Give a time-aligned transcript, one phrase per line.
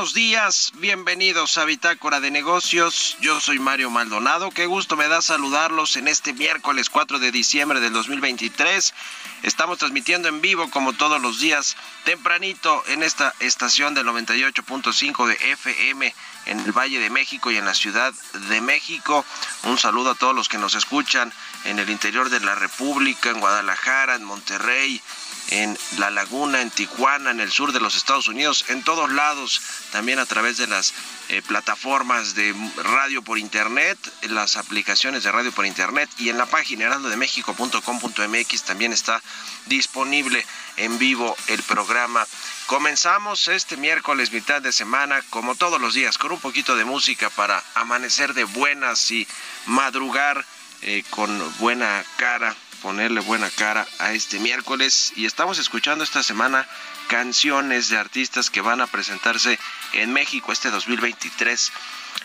[0.00, 0.72] Buenos días.
[0.76, 3.18] Bienvenidos a Bitácora de Negocios.
[3.20, 4.50] Yo soy Mario Maldonado.
[4.50, 8.94] Qué gusto me da saludarlos en este miércoles 4 de diciembre del 2023.
[9.42, 15.34] Estamos transmitiendo en vivo como todos los días tempranito en esta estación del 98.5 de
[15.52, 16.14] FM
[16.46, 18.14] en el Valle de México y en la Ciudad
[18.48, 19.26] de México.
[19.64, 21.30] Un saludo a todos los que nos escuchan
[21.64, 25.02] en el interior de la República, en Guadalajara, en Monterrey,
[25.50, 29.60] en La Laguna, en Tijuana, en el sur de los Estados Unidos, en todos lados,
[29.90, 30.94] también a través de las
[31.28, 36.46] eh, plataformas de radio por internet, las aplicaciones de radio por internet y en la
[36.46, 39.20] página heraldodemexico.com.mx también está
[39.66, 40.44] disponible
[40.76, 42.26] en vivo el programa.
[42.66, 47.28] Comenzamos este miércoles mitad de semana, como todos los días, con un poquito de música
[47.30, 49.26] para amanecer de buenas y
[49.66, 50.44] madrugar
[50.82, 56.66] eh, con buena cara ponerle buena cara a este miércoles y estamos escuchando esta semana
[57.08, 59.58] canciones de artistas que van a presentarse
[59.92, 61.72] en México este 2023.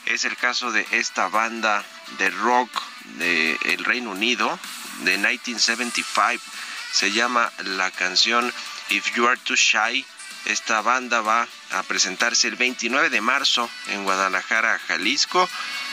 [0.06, 1.84] Es el caso de esta banda
[2.18, 2.70] de rock
[3.18, 4.60] del el Reino Unido
[5.04, 6.44] de 1975.
[6.92, 8.54] Se llama la canción
[8.90, 10.06] If You Are Too Shy.
[10.46, 15.50] Esta banda va a presentarse el 29 de marzo en Guadalajara, Jalisco,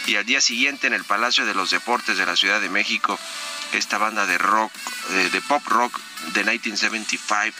[0.06, 3.18] y al día siguiente en el Palacio de los Deportes de la Ciudad de México
[3.72, 4.72] esta banda de rock,
[5.32, 5.98] de, pop rock
[6.34, 7.56] de 1975.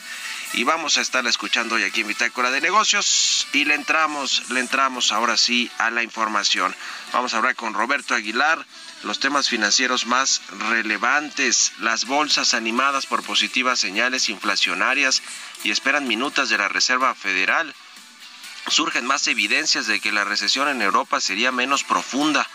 [0.55, 3.47] Y vamos a estarla escuchando hoy aquí en Bitácora de Negocios.
[3.55, 6.75] Y le entramos, le entramos ahora sí a la información.
[7.13, 8.65] Vamos a hablar con Roberto Aguilar,
[9.03, 15.23] los temas financieros más relevantes, las bolsas animadas por positivas señales inflacionarias
[15.65, 17.75] y esperan minutas de la Reserva Federal.
[18.69, 22.47] Surgen más evidencias de que la recesión en Europa sería menos profunda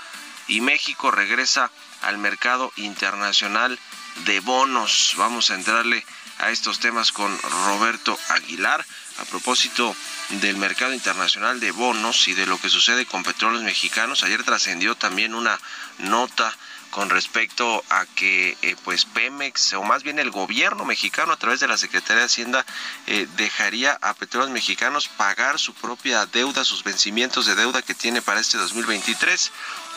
[0.48, 1.72] y México regresa
[2.02, 3.80] al mercado internacional
[4.26, 5.14] de bonos.
[5.18, 6.06] Vamos a entrarle
[6.40, 8.86] a estos temas con Roberto Aguilar
[9.20, 9.96] a propósito
[10.42, 14.24] del mercado internacional de bonos y de lo que sucede con petróleos mexicanos.
[14.24, 15.60] Ayer trascendió también una
[16.00, 16.56] nota
[16.92, 21.60] con respecto a que eh, pues Pemex o más bien el gobierno mexicano a través
[21.60, 22.66] de la Secretaría de Hacienda
[23.08, 28.22] eh, dejaría a petróleos mexicanos pagar su propia deuda, sus vencimientos de deuda que tiene
[28.22, 29.52] para este 2023.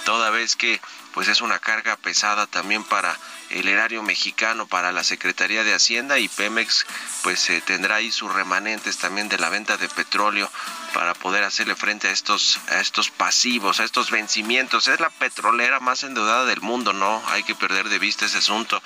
[0.04, 0.80] toda vez que
[1.14, 3.16] pues es una carga pesada también para
[3.50, 6.86] el erario mexicano para la Secretaría de Hacienda y Pemex
[7.22, 10.50] pues eh, tendrá ahí sus remanentes también de la venta de petróleo
[10.94, 14.88] para poder hacerle frente a estos a estos pasivos, a estos vencimientos.
[14.88, 18.80] Es la petrolera más endeudada del mundo, no hay que perder de vista ese asunto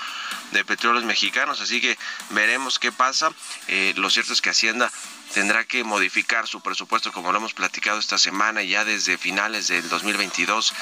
[0.53, 1.99] de petróleos mexicanos, así que
[2.31, 3.31] veremos qué pasa.
[3.69, 4.91] Eh, lo cierto es que Hacienda
[5.35, 9.89] tendrá que modificar su presupuesto, como lo hemos platicado esta semana, ya desde finales del
[9.89, 10.73] 2022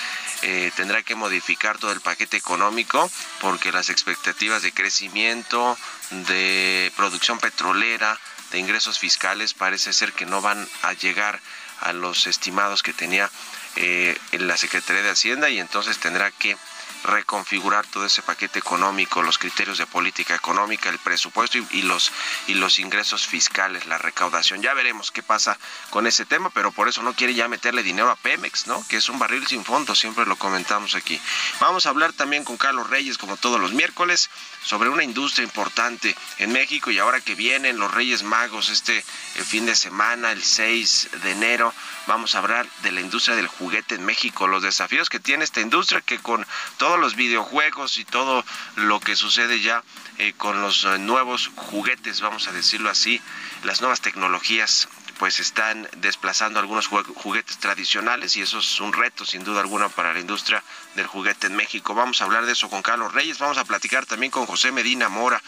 [0.42, 3.10] eh, tendrá que modificar todo el paquete económico,
[3.40, 5.76] porque las expectativas de crecimiento,
[6.10, 8.18] de producción petrolera,
[8.50, 11.40] de ingresos fiscales, parece ser que no van a llegar
[11.80, 13.30] a los estimados que tenía
[13.76, 16.58] eh, la Secretaría de Hacienda y entonces tendrá que
[17.04, 22.12] reconfigurar todo ese paquete económico, los criterios de política económica, el presupuesto y, los
[22.46, 24.62] y los ingresos fiscales, la recaudación.
[24.62, 25.58] Ya veremos qué pasa
[25.90, 28.86] con ese tema, pero por eso no quiere ya meterle dinero a Pemex, ¿no?
[28.88, 31.20] Que es un barril sin fondo, siempre lo comentamos aquí.
[31.60, 34.30] Vamos a hablar también con Carlos Reyes, como todos los miércoles,
[34.62, 39.04] sobre una industria importante en México y ahora que vienen los Reyes Magos este eh,
[39.44, 41.74] fin de semana, el 6 de enero,
[42.06, 45.60] vamos a hablar de la industria del juguete en México, los desafíos que tiene esta
[45.60, 46.46] industria que con
[46.92, 48.44] todos los videojuegos y todo
[48.76, 49.82] lo que sucede ya
[50.18, 53.18] eh, con los eh, nuevos juguetes, vamos a decirlo así,
[53.64, 59.42] las nuevas tecnologías pues están desplazando algunos juguetes tradicionales y eso es un reto sin
[59.42, 60.62] duda alguna para la industria
[60.94, 61.94] del juguete en México.
[61.94, 65.08] Vamos a hablar de eso con Carlos Reyes, vamos a platicar también con José Medina
[65.08, 65.40] Mora,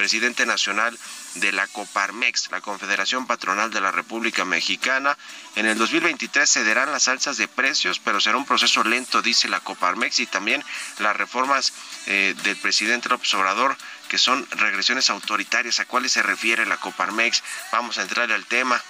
[0.00, 0.98] presidente nacional
[1.34, 5.14] de la Coparmex, la Confederación Patronal de la República Mexicana.
[5.56, 9.60] En el 2023 cederán las alzas de precios, pero será un proceso lento, dice la
[9.60, 10.64] Coparmex, y también
[11.00, 11.74] las reformas
[12.06, 13.76] eh, del presidente López Obrador
[14.08, 15.80] que son regresiones autoritarias.
[15.80, 17.42] ¿A cuáles se refiere la Coparmex?
[17.70, 18.82] Vamos a entrar al tema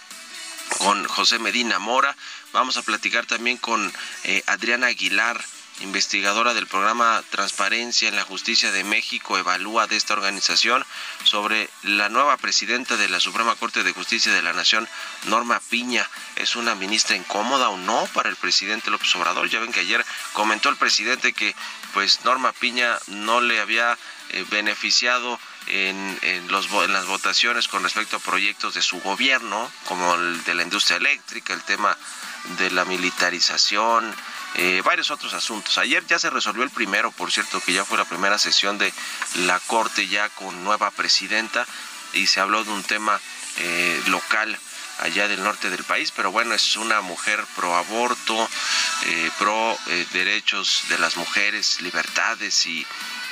[0.78, 2.14] con José Medina Mora.
[2.52, 3.92] Vamos a platicar también con
[4.22, 5.44] eh, Adriana Aguilar,
[5.80, 10.84] investigadora del programa Transparencia en la Justicia de México, evalúa de esta organización
[11.24, 14.88] sobre la nueva presidenta de la Suprema Corte de Justicia de la Nación,
[15.24, 16.08] Norma Piña.
[16.36, 19.48] ¿Es una ministra incómoda o no para el presidente López Obrador?
[19.48, 21.54] Ya ven que ayer comentó el presidente que
[21.92, 23.98] pues Norma Piña no le había
[24.30, 26.18] eh, beneficiado en,
[26.50, 31.52] las votaciones con respecto a proyectos de su gobierno, como el de la industria eléctrica,
[31.52, 31.96] el tema
[32.58, 34.14] de la militarización,
[34.55, 35.79] eh, varios otros asuntos.
[35.79, 38.93] Ayer ya se resolvió el primero, por cierto, que ya fue la primera sesión de
[39.37, 41.67] la Corte ya con nueva presidenta
[42.12, 43.20] y se habló de un tema
[43.58, 44.58] eh, local
[44.99, 48.49] allá del norte del país, pero bueno, es una mujer pro aborto,
[49.06, 49.79] eh, pro
[50.12, 52.87] derechos de las mujeres, libertades y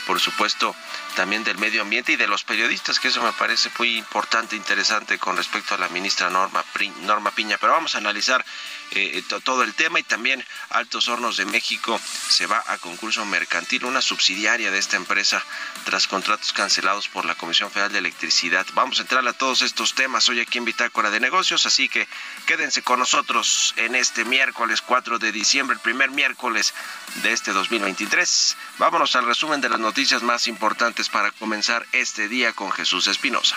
[0.07, 0.75] por supuesto
[1.19, 5.19] también del medio ambiente y de los periodistas, que eso me parece muy importante, interesante
[5.19, 6.65] con respecto a la ministra Norma,
[7.03, 7.59] Norma Piña.
[7.59, 8.45] Pero vamos a analizar
[8.93, 13.85] eh, todo el tema y también Altos Hornos de México se va a concurso mercantil,
[13.85, 15.45] una subsidiaria de esta empresa
[15.85, 18.65] tras contratos cancelados por la Comisión Federal de Electricidad.
[18.75, 22.07] Vamos a entrar a todos estos temas hoy aquí en Bitácora de Negocios, así que
[22.47, 26.73] quédense con nosotros en este miércoles 4 de diciembre, el primer miércoles
[27.23, 28.57] de este 2023.
[28.79, 33.57] Vámonos al resumen de las noticias más importantes para comenzar este día con Jesús Espinosa.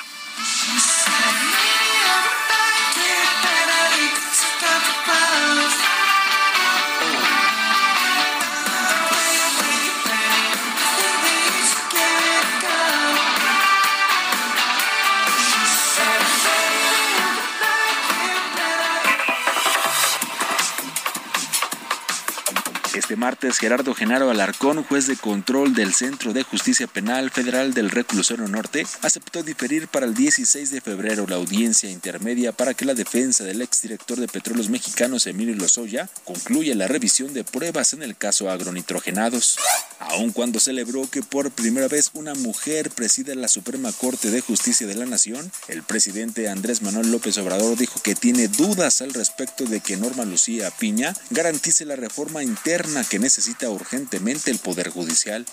[23.12, 27.90] Este martes, Gerardo Genaro Alarcón, juez de control del Centro de Justicia Penal Federal del
[27.90, 32.94] Reclusorio Norte, aceptó diferir para el 16 de febrero la audiencia intermedia para que la
[32.94, 38.16] defensa del exdirector de Petróleos Mexicanos, Emilio Lozoya, concluya la revisión de pruebas en el
[38.16, 39.58] caso agronitrogenados.
[40.00, 44.88] Aun cuando celebró que por primera vez una mujer preside la Suprema Corte de Justicia
[44.88, 49.66] de la Nación, el presidente Andrés Manuel López Obrador dijo que tiene dudas al respecto
[49.66, 55.46] de que Norma Lucía Piña garantice la reforma interna que necesita urgentemente el Poder Judicial.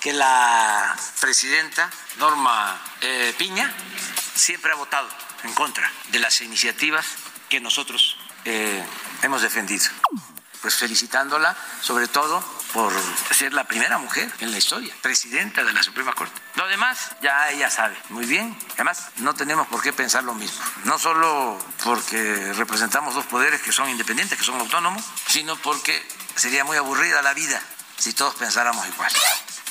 [0.00, 3.72] Que la presidenta Norma eh, Piña
[4.34, 5.08] siempre ha votado
[5.44, 7.06] en contra de las iniciativas
[7.48, 8.84] que nosotros eh,
[9.22, 9.84] hemos defendido.
[10.60, 12.42] Pues felicitándola sobre todo
[12.72, 12.92] por
[13.30, 16.40] ser la primera mujer en la historia, presidenta de la Suprema Corte.
[16.56, 18.58] Lo demás ya ella sabe muy bien.
[18.74, 20.58] Además, no tenemos por qué pensar lo mismo.
[20.84, 26.02] No solo porque representamos dos poderes que son independientes, que son autónomos, sino porque
[26.36, 27.60] sería muy aburrida la vida
[27.96, 29.10] si todos pensáramos igual.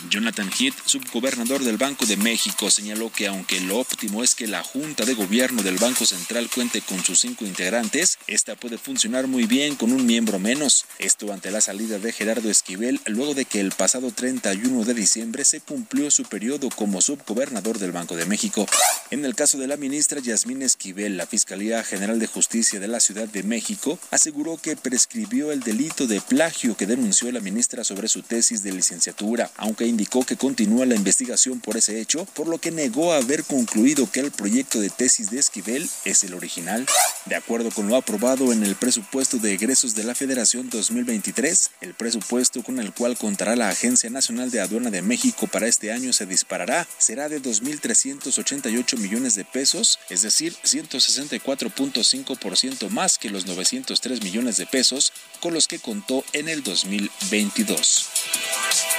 [0.09, 4.63] Jonathan Heath, subgobernador del Banco de México, señaló que aunque lo óptimo es que la
[4.63, 9.45] Junta de Gobierno del Banco Central cuente con sus cinco integrantes, esta puede funcionar muy
[9.45, 10.85] bien con un miembro menos.
[10.99, 15.45] Esto ante la salida de Gerardo Esquivel luego de que el pasado 31 de diciembre
[15.45, 18.65] se cumplió su periodo como subgobernador del Banco de México.
[19.11, 22.99] En el caso de la ministra Yasmín Esquivel, la Fiscalía General de Justicia de la
[22.99, 28.07] Ciudad de México aseguró que prescribió el delito de plagio que denunció la ministra sobre
[28.07, 32.57] su tesis de licenciatura, aunque indicó que continúa la investigación por ese hecho, por lo
[32.57, 36.85] que negó haber concluido que el proyecto de tesis de Esquivel es el original.
[37.25, 41.93] De acuerdo con lo aprobado en el presupuesto de egresos de la Federación 2023, el
[41.93, 46.13] presupuesto con el cual contará la Agencia Nacional de Aduana de México para este año
[46.13, 54.23] se disparará, será de 2.388 millones de pesos, es decir, 164.5% más que los 903
[54.23, 58.92] millones de pesos con los que contó en el 2022.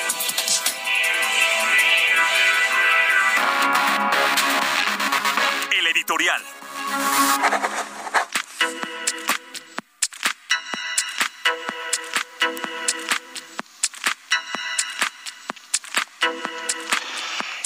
[6.04, 7.93] Editorial.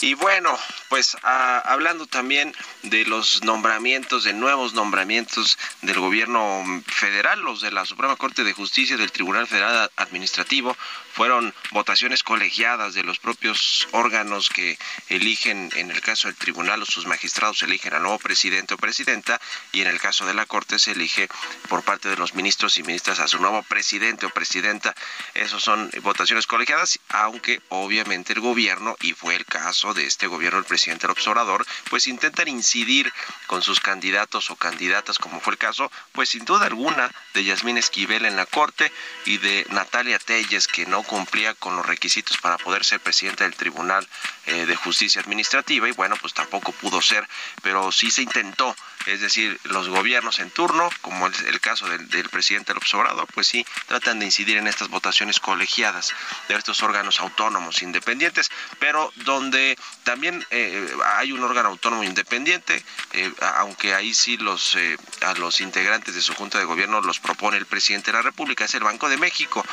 [0.00, 0.56] Y bueno,
[0.88, 7.72] pues ah, hablando también de los nombramientos, de nuevos nombramientos del gobierno federal, los de
[7.72, 10.76] la Suprema Corte de Justicia del Tribunal Federal Administrativo,
[11.12, 14.78] fueron votaciones colegiadas de los propios órganos que
[15.08, 19.40] eligen, en el caso del tribunal, o sus magistrados eligen al nuevo presidente o presidenta,
[19.72, 21.28] y en el caso de la Corte se elige
[21.68, 24.94] por parte de los ministros y ministras a su nuevo presidente o presidenta.
[25.34, 30.58] Esos son votaciones colegiadas, aunque obviamente el gobierno, y fue el caso de este gobierno,
[30.58, 33.12] el presidente López Obrador, pues intentan incidir
[33.46, 37.78] con sus candidatos o candidatas, como fue el caso, pues sin duda alguna, de Yasmín
[37.78, 38.92] Esquivel en la Corte
[39.24, 43.54] y de Natalia Telles, que no cumplía con los requisitos para poder ser presidente del
[43.54, 44.06] Tribunal
[44.46, 47.26] eh, de Justicia Administrativa y bueno, pues tampoco pudo ser,
[47.62, 48.74] pero sí se intentó,
[49.08, 53.46] es decir, los gobiernos en turno, como es el caso del, presidente López Obrador, pues
[53.46, 56.12] sí, tratan de incidir en estas votaciones colegiadas
[56.48, 63.32] de estos órganos autónomos independientes, pero donde también eh, hay un órgano autónomo independiente, eh,
[63.56, 67.56] aunque ahí sí los eh, a los integrantes de su junta de gobierno los propone
[67.56, 69.64] el presidente de la República, es el Banco de México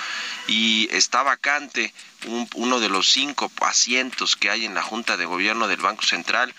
[0.48, 1.94] y está vacante
[2.28, 6.04] un, uno de los cinco asientos que hay en la junta de gobierno del Banco
[6.04, 6.54] Central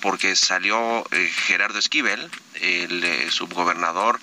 [0.00, 1.04] porque salió
[1.46, 4.18] Gerardo Esquivel, el subgobernador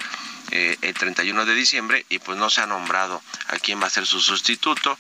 [0.51, 4.05] el 31 de diciembre y pues no se ha nombrado a quién va a ser
[4.05, 4.97] su sustituto.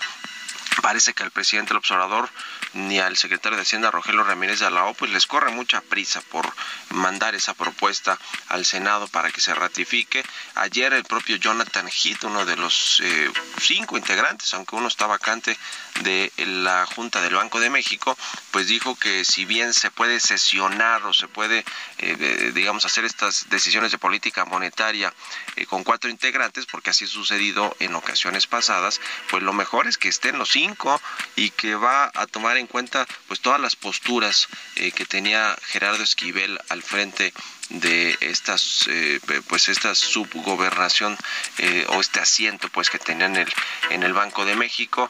[0.81, 2.29] Parece que al presidente del observador
[2.73, 6.51] ni al secretario de Hacienda Rogelio Ramírez de Alao pues les corre mucha prisa por
[6.89, 8.17] mandar esa propuesta
[8.49, 10.23] al Senado para que se ratifique.
[10.55, 15.57] Ayer el propio Jonathan Heath, uno de los eh, cinco integrantes, aunque uno está vacante
[16.01, 18.17] de la Junta del Banco de México,
[18.51, 21.65] pues dijo que si bien se puede sesionar o se puede,
[21.97, 25.13] eh, digamos, hacer estas decisiones de política monetaria
[25.55, 29.97] eh, con cuatro integrantes, porque así ha sucedido en ocasiones pasadas, pues lo mejor es
[29.97, 31.01] que estén los cinco
[31.35, 36.03] y que va a tomar en cuenta pues todas las posturas eh, que tenía Gerardo
[36.03, 37.33] Esquivel al frente
[37.69, 41.17] de estas eh, pues esta subgobernación
[41.57, 43.53] eh, o este asiento pues que tenía en el
[43.89, 45.09] en el Banco de México.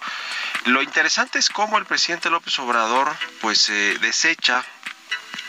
[0.65, 3.67] Lo interesante es cómo el presidente López Obrador pues
[4.01, 4.65] desecha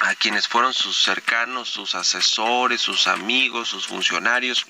[0.00, 4.66] a quienes fueron sus cercanos, sus asesores, sus amigos, sus funcionarios,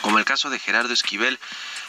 [0.00, 1.38] como el caso de Gerardo Esquivel,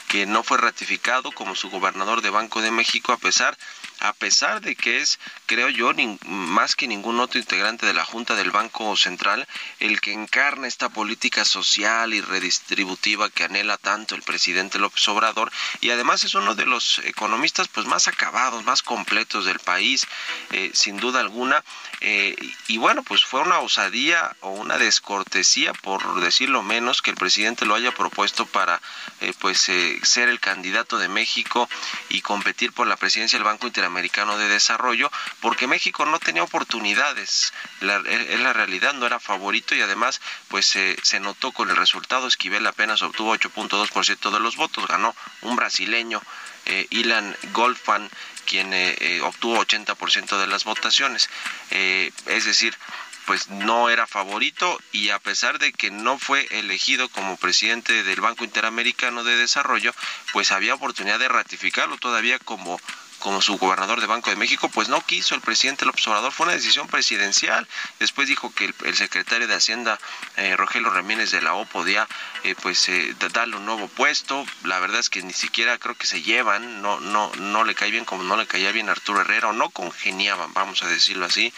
[0.08, 3.58] que no fue ratificado como su gobernador de Banco de México a pesar
[4.00, 5.92] a pesar de que es, creo yo,
[6.26, 9.48] más que ningún otro integrante de la Junta del Banco Central,
[9.80, 15.52] el que encarna esta política social y redistributiva que anhela tanto el presidente López Obrador,
[15.82, 20.08] y además es uno de los economistas pues más acabados, más completos del país,
[20.52, 21.64] eh, sin duda alguna,
[22.00, 22.36] eh,
[22.68, 27.66] y bueno, pues fue una osadía o una descortesía, por decirlo menos, que el presidente
[27.66, 28.82] lo haya propuesto para
[29.20, 31.70] eh, pues ser el candidato de México
[32.08, 36.44] y competir por la presidencia del Banco Interamericano Americano de Desarrollo, porque México no tenía
[36.44, 37.54] oportunidades.
[37.82, 42.28] La, es la realidad, no era favorito y además pues se notó con el resultado.
[42.28, 46.22] Esquivel apenas obtuvo 8.2% de los votos, ganó un brasileño,
[46.66, 48.10] eh, Ilan Golfan,
[48.46, 51.30] quien eh, eh, obtuvo 80% de las votaciones.
[51.72, 52.78] Es decir,
[53.26, 58.22] pues no era favorito y a pesar de que no fue elegido como presidente del
[58.22, 59.94] Banco Interamericano de Desarrollo,
[60.34, 62.80] pues había oportunidad de ratificarlo todavía como
[63.20, 66.46] como su gobernador de Banco de México, pues no quiso el presidente López Obrador, fue
[66.46, 67.68] una decisión presidencial.
[68.00, 70.00] Después dijo que el, secretario de Hacienda,
[70.38, 72.08] eh, Rogelio Ramírez de la O, podía
[72.44, 74.46] eh, pues eh, darle un nuevo puesto.
[74.64, 77.92] La verdad es que ni siquiera creo que se llevan, no, no, no le cae
[77.92, 81.54] bien como no le caía bien Arturo Herrera, no congeniaban, vamos a decirlo así.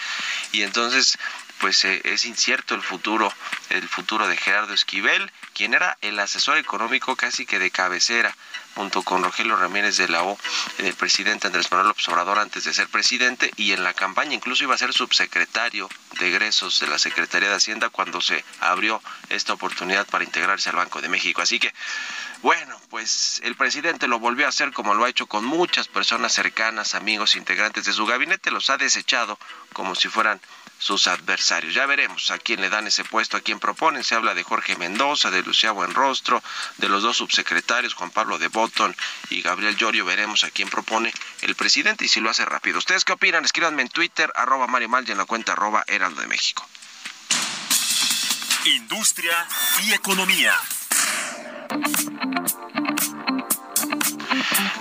[0.51, 1.17] Y entonces
[1.61, 3.31] pues eh, es incierto el futuro,
[3.69, 8.35] el futuro de Gerardo Esquivel, quien era el asesor económico casi que de cabecera,
[8.75, 10.37] junto con Rogelio Ramírez de la O,
[10.77, 14.63] del presidente Andrés Manuel López Obrador antes de ser presidente, y en la campaña incluso
[14.63, 19.53] iba a ser subsecretario de egresos de la Secretaría de Hacienda cuando se abrió esta
[19.53, 21.41] oportunidad para integrarse al Banco de México.
[21.41, 21.73] Así que,
[22.41, 26.33] bueno, pues el presidente lo volvió a hacer como lo ha hecho con muchas personas
[26.33, 29.37] cercanas, amigos, integrantes de su gabinete, los ha desechado
[29.73, 30.41] como si fueran
[30.81, 31.75] sus adversarios.
[31.75, 34.03] Ya veremos a quién le dan ese puesto, a quién proponen.
[34.03, 36.43] Se habla de Jorge Mendoza, de Lucía Buenrostro,
[36.77, 38.95] de los dos subsecretarios, Juan Pablo de Botton
[39.29, 40.05] y Gabriel Llorio.
[40.05, 42.79] Veremos a quién propone el presidente y si lo hace rápido.
[42.79, 43.45] ¿Ustedes qué opinan?
[43.45, 46.67] Escríbanme en Twitter, arroba Mario Mal y en la cuenta arroba Heraldo de México.
[48.65, 49.47] Industria
[49.83, 50.55] y economía.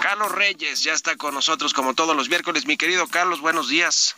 [0.00, 2.64] Carlos Reyes ya está con nosotros como todos los miércoles.
[2.64, 4.16] Mi querido Carlos, buenos días.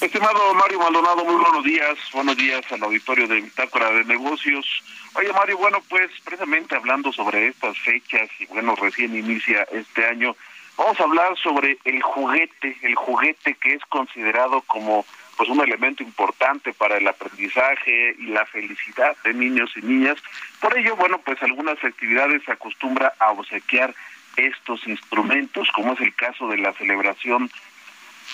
[0.00, 1.96] Estimado Mario Maldonado, muy buenos días.
[2.12, 4.66] Buenos días al auditorio de Bitácora de Negocios.
[5.14, 10.36] Oye, Mario, bueno, pues precisamente hablando sobre estas fechas y bueno, recién inicia este año,
[10.76, 15.06] vamos a hablar sobre el juguete, el juguete que es considerado como
[15.38, 20.18] pues un elemento importante para el aprendizaje y la felicidad de niños y niñas.
[20.60, 23.94] Por ello, bueno, pues algunas actividades se acostumbra a obsequiar
[24.36, 27.50] estos instrumentos, como es el caso de la celebración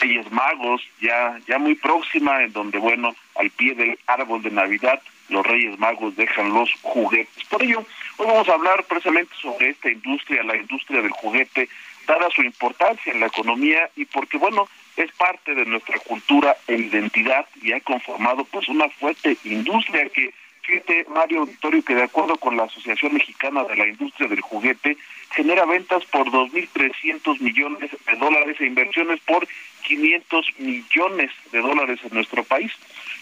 [0.01, 5.01] Reyes Magos, ya, ya muy próxima, en donde, bueno, al pie del árbol de Navidad,
[5.29, 7.45] los Reyes Magos dejan los juguetes.
[7.45, 7.85] Por ello,
[8.19, 11.69] hoy vamos a hablar precisamente sobre esta industria, la industria del juguete,
[12.07, 16.75] dada su importancia en la economía y porque, bueno, es parte de nuestra cultura e
[16.75, 22.37] identidad y ha conformado pues una fuerte industria que Fíjate, Mario Auditorio, que de acuerdo
[22.37, 24.97] con la Asociación Mexicana de la Industria del Juguete,
[25.33, 29.47] genera ventas por 2.300 millones de dólares e inversiones por
[29.83, 32.73] 500 millones de dólares en nuestro país.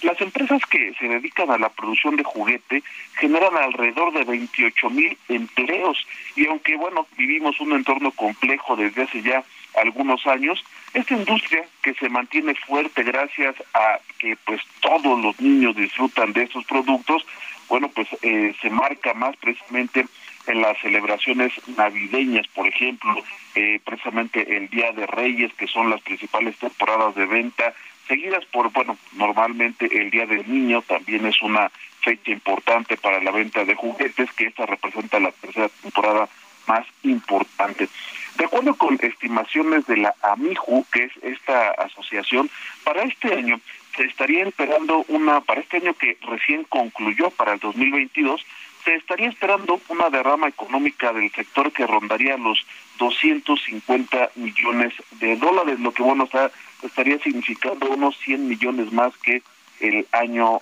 [0.03, 2.83] Las empresas que se dedican a la producción de juguete
[3.19, 9.23] generan alrededor de 28 mil empleos y aunque bueno, vivimos un entorno complejo desde hace
[9.23, 10.65] ya algunos años,
[10.95, 16.45] esta industria que se mantiene fuerte gracias a que pues todos los niños disfrutan de
[16.45, 17.25] estos productos,
[17.69, 20.07] bueno, pues eh, se marca más precisamente
[20.51, 23.15] en las celebraciones navideñas, por ejemplo,
[23.55, 27.75] eh, precisamente el Día de Reyes, que son las principales temporadas de venta,
[28.09, 33.31] seguidas por, bueno, normalmente el Día del Niño también es una fecha importante para la
[33.31, 36.29] venta de juguetes, que esta representa la tercera temporada
[36.67, 37.89] más importante.
[38.37, 42.51] De acuerdo con estimaciones de la AMIJU, que es esta asociación,
[42.85, 43.61] para este año
[43.97, 48.45] se estaría esperando una, para este año que recién concluyó, para el 2022,
[48.85, 52.65] se estaría esperando una derrama económica del sector que rondaría los
[52.99, 56.51] 250 millones de dólares, lo que bueno está,
[56.83, 59.43] estaría significando unos 100 millones más que
[59.81, 60.61] el año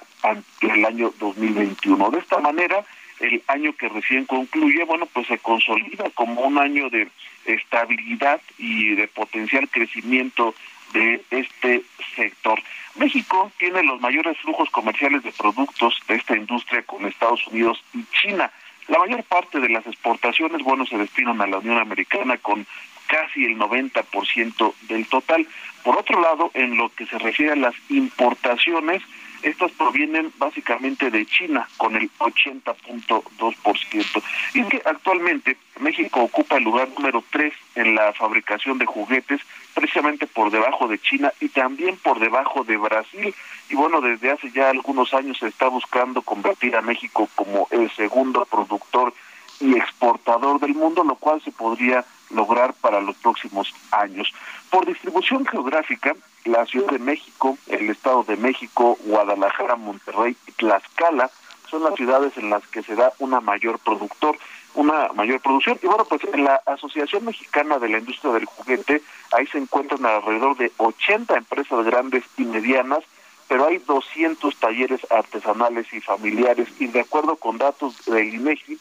[0.60, 2.10] el año 2021.
[2.10, 2.84] De esta manera,
[3.20, 7.08] el año que recién concluye, bueno, pues se consolida como un año de
[7.44, 10.54] estabilidad y de potencial crecimiento
[10.92, 11.82] de este
[12.16, 12.60] sector.
[12.96, 18.04] México tiene los mayores flujos comerciales de productos de esta industria con Estados Unidos y
[18.12, 18.50] China.
[18.88, 22.66] La mayor parte de las exportaciones, bueno, se destinan a la Unión Americana con
[23.06, 25.46] casi el 90% del total.
[25.82, 29.02] Por otro lado, en lo que se refiere a las importaciones,
[29.42, 34.22] estas provienen básicamente de China con el 80.2%.
[34.54, 39.40] Y es que actualmente México ocupa el lugar número 3 en la fabricación de juguetes,
[39.74, 43.34] precisamente por debajo de China y también por debajo de Brasil.
[43.70, 47.90] Y bueno, desde hace ya algunos años se está buscando convertir a México como el
[47.92, 49.12] segundo productor
[49.60, 54.32] y exportador del mundo, lo cual se podría lograr para los próximos años.
[54.70, 56.14] Por distribución geográfica,
[56.44, 61.30] la Ciudad de México, el Estado de México, Guadalajara, Monterrey y Tlaxcala
[61.70, 64.38] son las ciudades en las que se da una mayor productor,
[64.74, 65.78] una mayor producción.
[65.82, 70.04] Y bueno, pues en la Asociación Mexicana de la Industria del Juguete, ahí se encuentran
[70.06, 73.00] alrededor de 80 empresas grandes y medianas,
[73.48, 76.68] pero hay 200 talleres artesanales y familiares.
[76.78, 78.78] Y de acuerdo con datos del INEGI,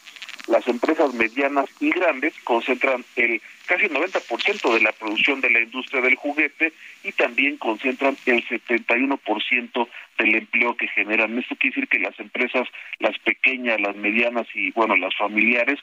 [0.48, 5.60] las empresas medianas y grandes concentran el casi el 90% de la producción de la
[5.60, 6.72] industria del juguete
[7.04, 11.38] y también concentran el 71% del empleo que generan.
[11.38, 12.66] Esto quiere decir que las empresas,
[12.98, 15.78] las pequeñas, las medianas y bueno, las familiares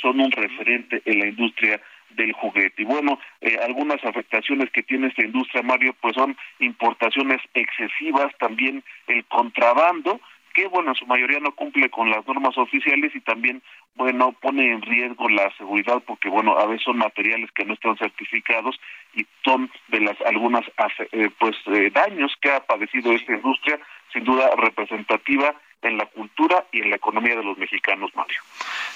[0.00, 2.82] son un referente en la industria del juguete.
[2.82, 8.82] Y bueno, eh, algunas afectaciones que tiene esta industria, Mario, pues son importaciones excesivas, también
[9.08, 10.20] el contrabando,
[10.54, 13.62] que bueno, en su mayoría no cumple con las normas oficiales y también
[13.96, 17.96] bueno, pone en riesgo la seguridad porque bueno, a veces son materiales que no están
[17.96, 18.78] certificados
[19.14, 20.64] y son de las algunas
[21.12, 23.80] eh, pues eh, daños que ha padecido esta industria,
[24.12, 28.40] sin duda representativa en la cultura y en la economía de los mexicanos, Mario.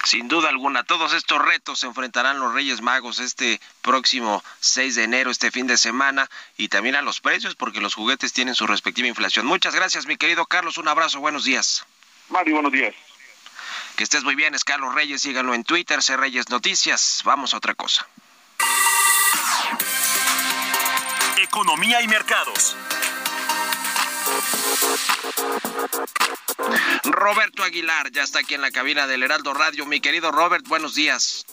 [0.03, 5.03] Sin duda alguna, todos estos retos se enfrentarán los Reyes Magos este próximo 6 de
[5.03, 8.67] enero, este fin de semana, y también a los precios, porque los juguetes tienen su
[8.67, 9.45] respectiva inflación.
[9.45, 11.85] Muchas gracias, mi querido Carlos, un abrazo, buenos días.
[12.29, 12.95] Mario, buenos días.
[13.95, 17.21] Que estés muy bien, es Carlos Reyes, síganlo en Twitter, C Reyes Noticias.
[17.23, 18.07] Vamos a otra cosa.
[21.37, 22.75] Economía y mercados.
[27.03, 29.85] Roberto Aguilar ya está aquí en la cabina del Heraldo Radio.
[29.85, 31.45] Mi querido Robert, buenos días.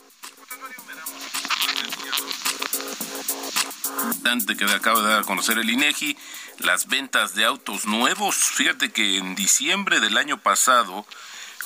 [4.59, 6.17] que acaba de dar a conocer el INEGI,
[6.59, 8.37] las ventas de autos nuevos.
[8.37, 11.07] Fíjate que en diciembre del año pasado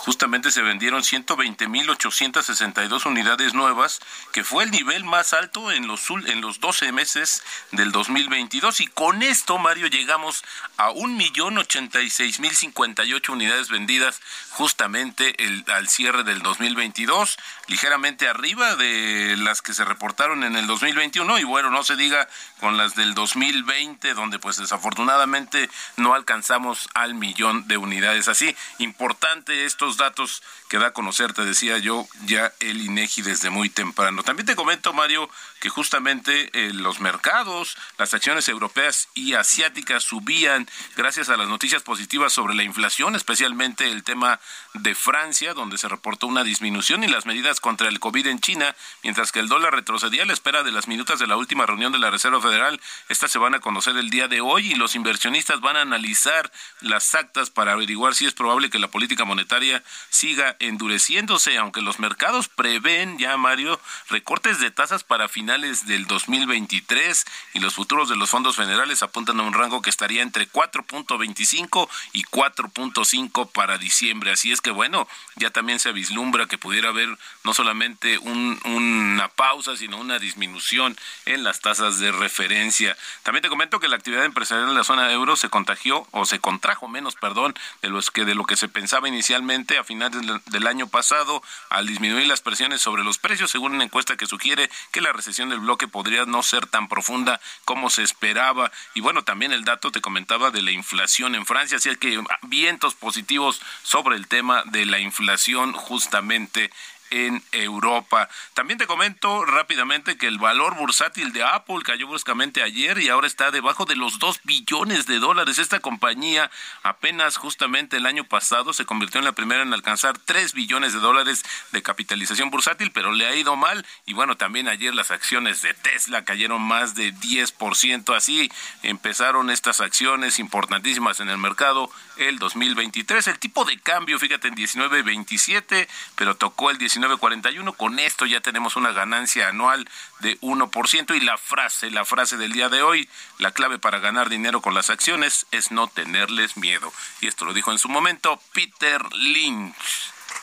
[0.04, 4.00] justamente se vendieron 120.862 unidades nuevas,
[4.32, 8.80] que fue el nivel más alto en los, en los 12 meses del 2022.
[8.80, 10.42] Y con esto, Mario, llegamos
[10.76, 17.38] a 1.086.058 unidades vendidas justamente el, al cierre del 2022,
[17.68, 21.38] ligeramente arriba de las que se reportaron en el 2021.
[21.38, 22.28] Y bueno, no se diga
[22.62, 28.28] con las del 2020, donde pues desafortunadamente no alcanzamos al millón de unidades.
[28.28, 33.50] Así, importante estos datos que da a conocer, te decía yo, ya el INEGI desde
[33.50, 34.22] muy temprano.
[34.22, 35.28] También te comento, Mario,
[35.62, 41.82] que justamente eh, los mercados, las acciones europeas y asiáticas subían gracias a las noticias
[41.82, 44.40] positivas sobre la inflación, especialmente el tema
[44.74, 48.74] de Francia, donde se reportó una disminución y las medidas contra el COVID en China,
[49.04, 51.92] mientras que el dólar retrocedía a la espera de las minutas de la última reunión
[51.92, 52.80] de la Reserva Federal.
[53.08, 56.50] Estas se van a conocer el día de hoy y los inversionistas van a analizar
[56.80, 62.00] las actas para averiguar si es probable que la política monetaria siga endureciéndose, aunque los
[62.00, 68.16] mercados prevén ya, Mario, recortes de tasas para finales del 2023 y los futuros de
[68.16, 74.32] los fondos federales apuntan a un rango que estaría entre 4.25 y 4.5 para diciembre.
[74.32, 79.76] Así es que bueno, ya también se vislumbra que pudiera haber no solamente una pausa,
[79.76, 82.96] sino una disminución en las tasas de referencia.
[83.22, 86.24] También te comento que la actividad empresarial en la zona de euro se contagió o
[86.24, 90.22] se contrajo menos, perdón, de los que de lo que se pensaba inicialmente a finales
[90.46, 94.70] del año pasado al disminuir las presiones sobre los precios, según una encuesta que sugiere
[94.92, 98.70] que la recesión del bloque podría no ser tan profunda como se esperaba.
[98.94, 102.94] Y bueno, también el dato te comentaba de la inflación en Francia, así que vientos
[102.94, 106.70] positivos sobre el tema de la inflación justamente
[107.12, 108.28] en Europa.
[108.54, 113.26] También te comento rápidamente que el valor bursátil de Apple cayó bruscamente ayer y ahora
[113.26, 115.58] está debajo de los 2 billones de dólares.
[115.58, 116.50] Esta compañía
[116.82, 121.00] apenas justamente el año pasado se convirtió en la primera en alcanzar 3 billones de
[121.00, 123.84] dólares de capitalización bursátil, pero le ha ido mal.
[124.06, 128.16] Y bueno, también ayer las acciones de Tesla cayeron más de 10%.
[128.16, 128.50] Así
[128.82, 133.26] empezaron estas acciones importantísimas en el mercado el 2023.
[133.28, 137.76] El tipo de cambio, fíjate, en 19.27, pero tocó el 19.41.
[137.76, 139.88] Con esto ya tenemos una ganancia anual
[140.20, 141.16] de 1%.
[141.16, 144.74] Y la frase, la frase del día de hoy, la clave para ganar dinero con
[144.74, 146.92] las acciones es no tenerles miedo.
[147.20, 149.74] Y esto lo dijo en su momento Peter Lynch.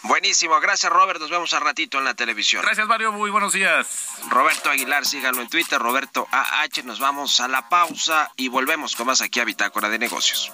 [0.04, 2.62] Buenísimo, gracias Robert, nos vemos a ratito en la televisión.
[2.62, 4.16] Gracias Mario, muy buenos días.
[4.30, 9.08] Roberto Aguilar, síganlo en Twitter, Roberto AH, nos vamos a la pausa y volvemos con
[9.08, 10.54] más aquí a Bitácora de Negocios.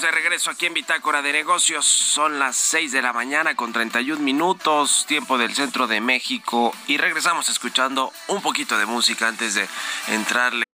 [0.00, 1.84] De regreso aquí en Bitácora de Negocios.
[1.86, 6.72] Son las 6 de la mañana con 31 minutos, tiempo del centro de México.
[6.86, 9.66] Y regresamos escuchando un poquito de música antes de
[10.08, 10.64] entrarle.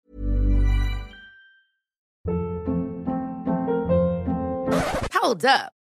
[5.23, 5.82] Hold up.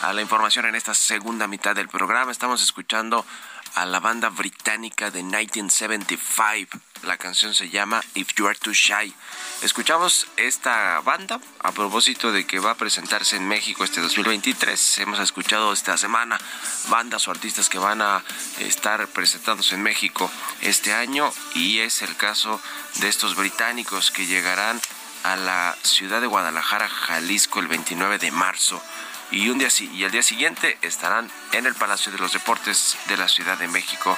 [0.00, 2.30] a la información en esta segunda mitad del programa.
[2.30, 3.24] Estamos escuchando
[3.74, 6.78] a la banda británica de 1975.
[7.02, 9.14] La canción se llama If You Are Too Shy.
[9.62, 14.98] Escuchamos esta banda a propósito de que va a presentarse en México este 2023.
[14.98, 16.38] Hemos escuchado esta semana
[16.88, 18.22] bandas o artistas que van a
[18.60, 20.30] estar presentándose en México
[20.60, 22.60] este año y es el caso
[22.96, 24.80] de estos británicos que llegarán
[25.24, 28.80] a la ciudad de Guadalajara, Jalisco, el 29 de marzo
[29.30, 33.16] y un día y el día siguiente estarán en el Palacio de los Deportes de
[33.16, 34.16] la Ciudad de México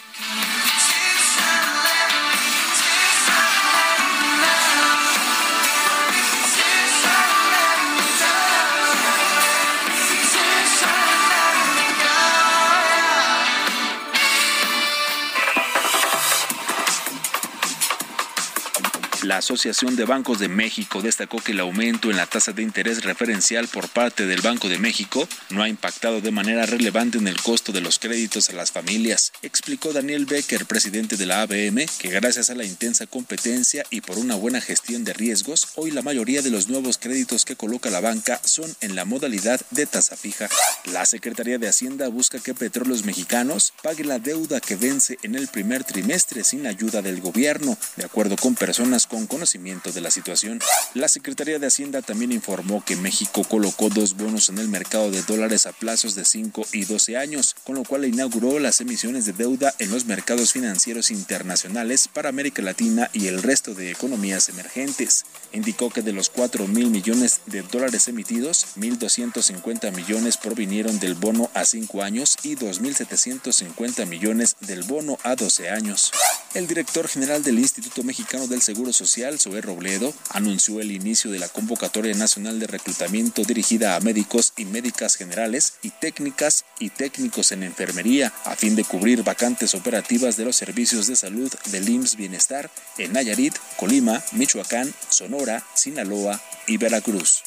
[19.36, 23.04] La Asociación de Bancos de México destacó que el aumento en la tasa de interés
[23.04, 27.42] referencial por parte del Banco de México no ha impactado de manera relevante en el
[27.42, 29.34] costo de los créditos a las familias.
[29.42, 34.18] Explicó Daniel Becker, presidente de la ABM, que gracias a la intensa competencia y por
[34.20, 38.00] una buena gestión de riesgos, hoy la mayoría de los nuevos créditos que coloca la
[38.00, 40.48] banca son en la modalidad de tasa fija.
[40.86, 45.50] La Secretaría de Hacienda busca que Petróleos Mexicanos pague la deuda que vence en el
[45.50, 50.60] primer trimestre sin ayuda del gobierno, de acuerdo con personas con conocimiento de la situación.
[50.94, 55.22] La Secretaría de Hacienda también informó que México colocó dos bonos en el mercado de
[55.24, 59.34] dólares a plazos de 5 y 12 años, con lo cual inauguró las emisiones de
[59.34, 65.26] deuda en los mercados financieros internacionales para América Latina y el resto de economías emergentes.
[65.54, 71.50] Indicó que de los 4 mil millones de dólares emitidos, 1.250 millones provinieron del bono
[71.54, 76.12] a 5 años y 2.750 millones del bono a 12 años.
[76.54, 81.40] El director general del Instituto Mexicano del Seguro Social, Zoé Robledo, anunció el inicio de
[81.40, 87.54] la convocatoria nacional de reclutamiento dirigida a médicos y médicas generales y técnicas y técnicos
[87.54, 92.18] en enfermería a fin de cubrir vacantes operativas de los servicios de salud del IMSS
[92.18, 97.44] Bienestar en Nayarit, Colima, Michoacán, Sonora, Sinaloa y Veracruz.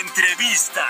[0.00, 0.88] Entrevista.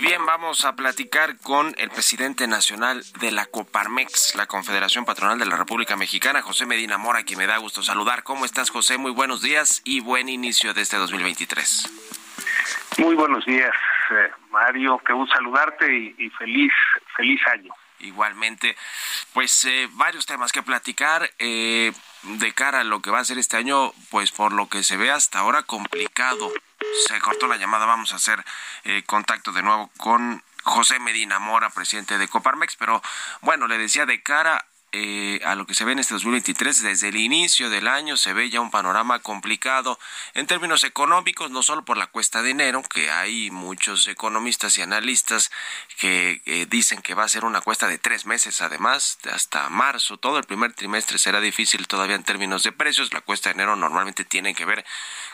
[0.00, 5.38] Y bien, vamos a platicar con el presidente nacional de la Coparmex, la Confederación Patronal
[5.38, 8.22] de la República Mexicana, José Medina Mora, que me da gusto saludar.
[8.22, 8.96] ¿Cómo estás, José?
[8.96, 11.90] Muy buenos días y buen inicio de este 2023.
[12.96, 13.74] Muy buenos días,
[14.12, 14.98] eh, Mario.
[15.04, 16.72] Qué gusto saludarte y, feliz,
[17.14, 17.74] feliz año.
[18.00, 18.76] Igualmente,
[19.32, 21.30] pues eh, varios temas que platicar.
[21.38, 24.82] Eh, de cara a lo que va a ser este año, pues por lo que
[24.82, 26.52] se ve hasta ahora complicado.
[27.06, 28.44] Se cortó la llamada, vamos a hacer
[28.84, 33.02] eh, contacto de nuevo con José Medina Mora, presidente de Coparmex, pero
[33.40, 37.08] bueno, le decía de cara eh, a lo que se ve en este 2023, desde
[37.08, 39.98] el inicio del año se ve ya un panorama complicado
[40.34, 44.82] en términos económicos, no solo por la cuesta de enero, que hay muchos economistas y
[44.82, 45.50] analistas
[45.98, 50.16] que eh, dicen que va a ser una cuesta de tres meses, además, hasta marzo,
[50.16, 53.76] todo el primer trimestre será difícil todavía en términos de precios, la cuesta de enero
[53.76, 54.84] normalmente tiene que ver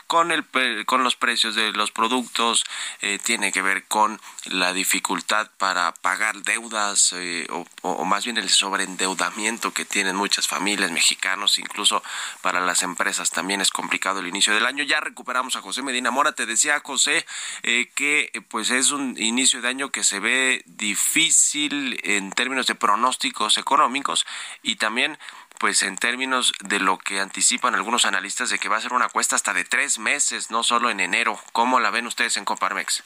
[0.07, 0.45] con, el,
[0.85, 2.65] con los precios de los productos,
[3.01, 7.47] eh, tiene que ver con la dificultad para pagar deudas eh,
[7.81, 12.01] o, más bien el sobreendeudamiento que tienen muchas familias mexicanos, incluso
[12.41, 14.83] para las empresas también es complicado el inicio del año.
[14.83, 17.25] Ya recuperamos a José Medina Mora, te decía José
[17.63, 23.57] que pues es un inicio de año que se ve difícil en términos de pronósticos
[23.57, 24.25] económicos
[24.63, 25.17] y también
[25.59, 29.09] pues en términos de lo que anticipan algunos analistas de que va a ser una
[29.09, 31.39] cuesta hasta de tres meses, no solo en enero.
[31.53, 33.03] ¿Cómo la ven ustedes en Coparmex?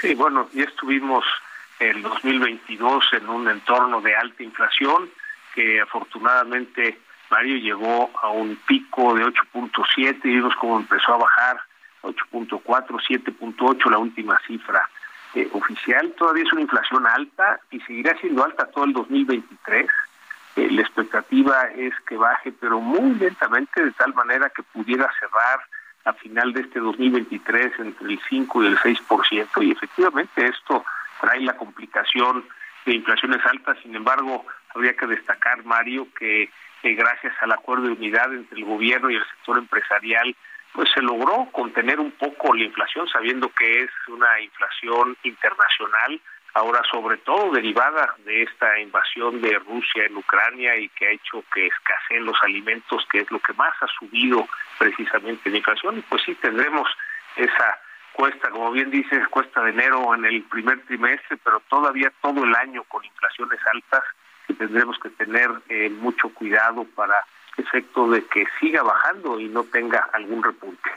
[0.00, 1.24] Sí, bueno, ya estuvimos
[1.78, 5.10] el 2022 en un entorno de alta inflación
[5.54, 6.98] que afortunadamente
[7.30, 11.60] Mario llegó a un pico de 8.7 y vimos cómo empezó a bajar
[12.02, 14.88] 8.4, 7.8 la última cifra
[15.34, 16.12] eh, oficial.
[16.16, 19.86] Todavía es una inflación alta y seguirá siendo alta todo el 2023
[20.58, 25.60] eh, la expectativa es que baje, pero muy lentamente, de tal manera que pudiera cerrar
[26.04, 29.62] a final de este 2023 entre el 5 y el 6%.
[29.62, 30.84] Y efectivamente esto
[31.20, 32.44] trae la complicación
[32.86, 33.78] de inflaciones altas.
[33.82, 36.50] Sin embargo, habría que destacar, Mario, que
[36.82, 40.34] gracias al acuerdo de unidad entre el gobierno y el sector empresarial,
[40.72, 46.20] pues se logró contener un poco la inflación, sabiendo que es una inflación internacional
[46.54, 51.44] ahora sobre todo derivada de esta invasión de Rusia en Ucrania y que ha hecho
[51.52, 54.46] que escaseen los alimentos, que es lo que más ha subido
[54.78, 56.88] precisamente la inflación, y pues sí tendremos
[57.36, 57.78] esa
[58.12, 62.54] cuesta, como bien dices, cuesta de enero en el primer trimestre, pero todavía todo el
[62.56, 64.02] año con inflaciones altas
[64.46, 67.14] que tendremos que tener eh, mucho cuidado para
[67.56, 70.90] efecto de que siga bajando y no tenga algún repunte.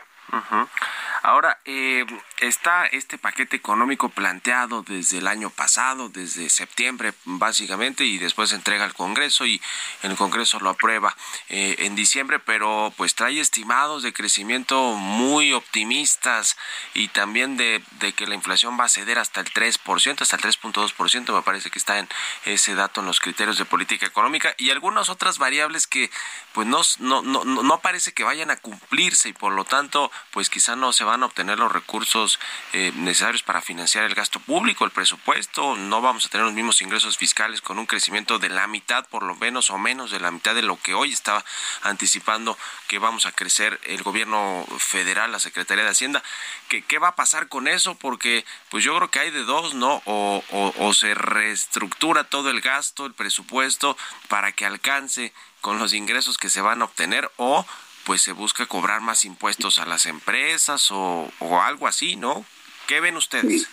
[1.24, 2.06] Ahora, eh,
[2.40, 8.56] está este paquete económico planteado desde el año pasado, desde septiembre básicamente, y después se
[8.56, 9.62] entrega al Congreso y
[10.02, 11.16] el Congreso lo aprueba
[11.50, 16.58] eh, en diciembre, pero pues trae estimados de crecimiento muy optimistas
[16.96, 20.42] y también de, de que la inflación va a ceder hasta el 3%, hasta el
[20.42, 22.10] 3.2%, me parece que está en
[22.46, 26.10] ese dato en los criterios de política económica y algunas otras variables que
[26.54, 30.50] pues no, no, no, no parece que vayan a cumplirse y por lo tanto pues
[30.50, 32.40] quizá no se van a obtener los recursos
[32.74, 36.82] eh, necesarios para financiar el gasto público, el presupuesto, no vamos a tener los mismos
[36.82, 40.32] ingresos fiscales con un crecimiento de la mitad por lo menos o menos de la
[40.32, 41.44] mitad de lo que hoy estaba
[41.84, 42.58] anticipando
[42.88, 46.24] que vamos a crecer el gobierno federal, la Secretaría de Hacienda.
[46.68, 47.96] ¿Qué, qué va a pasar con eso?
[47.96, 50.02] Porque pues yo creo que hay de dos, ¿no?
[50.06, 55.94] O, o, o se reestructura todo el gasto, el presupuesto para que alcance con los
[55.94, 57.66] ingresos que se van a obtener o
[58.06, 61.32] pues se busca cobrar más impuestos a las empresas o,
[61.64, 62.46] algo así, ¿no?
[62.88, 63.70] ¿Qué ven ustedes?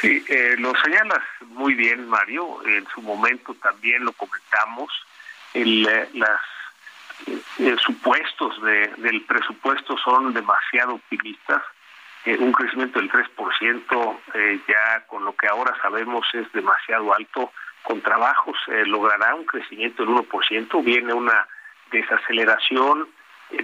[0.00, 2.66] Sí, eh, lo señalas muy bien, Mario.
[2.66, 4.90] En su momento también lo comentamos.
[5.52, 6.40] El, eh, las
[7.58, 11.62] eh, supuestos de, del presupuesto son demasiado optimistas.
[12.26, 14.18] un crecimiento del 3%,
[14.66, 17.52] ya con lo que ahora sabemos es demasiado alto.
[17.82, 20.82] Con trabajos logrará un crecimiento del 1%.
[20.82, 21.46] Viene una
[21.92, 23.06] desaceleración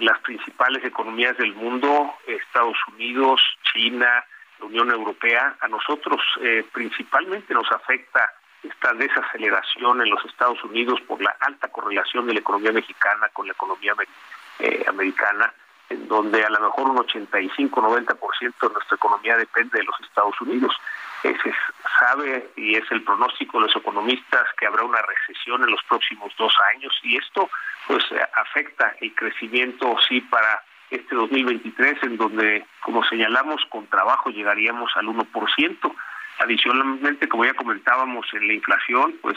[0.01, 3.41] las principales economías del mundo, Estados Unidos,
[3.73, 4.25] China,
[4.59, 8.31] la Unión Europea, a nosotros eh, principalmente nos afecta
[8.63, 13.47] esta desaceleración en los Estados Unidos por la alta correlación de la economía mexicana con
[13.47, 13.95] la economía
[14.59, 15.53] eh, americana,
[15.89, 20.75] en donde a lo mejor un 85-90% de nuestra economía depende de los Estados Unidos.
[21.23, 21.35] Se
[21.99, 26.33] sabe y es el pronóstico de los economistas que habrá una recesión en los próximos
[26.39, 27.51] dos años y esto
[27.87, 28.05] pues
[28.35, 35.07] afecta el crecimiento sí para este 2023 en donde como señalamos con trabajo llegaríamos al
[35.07, 35.95] 1%.
[36.39, 39.37] Adicionalmente, como ya comentábamos en la inflación, pues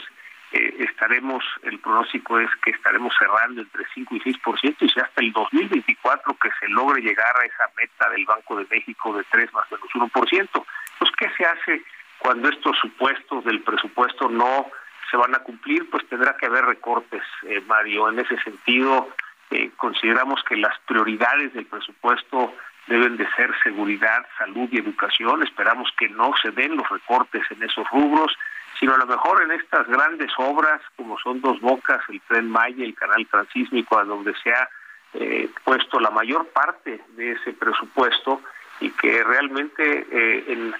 [0.52, 5.20] eh, estaremos, el pronóstico es que estaremos cerrando entre 5 y 6% y sea hasta
[5.20, 9.52] el 2024 que se logre llegar a esa meta del Banco de México de 3
[9.52, 10.64] más menos 1%.
[11.04, 11.82] Pues, ¿qué se hace
[12.16, 14.70] cuando estos supuestos del presupuesto no
[15.10, 15.90] se van a cumplir?
[15.90, 18.08] Pues tendrá que haber recortes, eh, Mario.
[18.08, 19.10] En ese sentido,
[19.50, 22.54] eh, consideramos que las prioridades del presupuesto
[22.86, 25.42] deben de ser seguridad, salud y educación.
[25.42, 28.34] Esperamos que no se den los recortes en esos rubros,
[28.80, 32.82] sino a lo mejor en estas grandes obras, como son Dos Bocas, el Tren Maya,
[32.82, 34.70] el Canal Transísmico, a donde se ha
[35.12, 38.40] eh, puesto la mayor parte de ese presupuesto,
[38.80, 40.74] y que realmente eh, en,